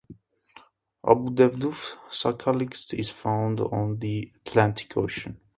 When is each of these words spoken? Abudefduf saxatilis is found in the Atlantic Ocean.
Abudefduf 1.05 1.93
saxatilis 2.09 2.91
is 2.97 3.11
found 3.11 3.59
in 3.59 3.99
the 3.99 4.33
Atlantic 4.47 4.97
Ocean. 4.97 5.39